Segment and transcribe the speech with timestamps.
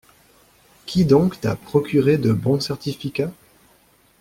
[0.87, 3.31] Qui donc t’a procuré de bons certificats?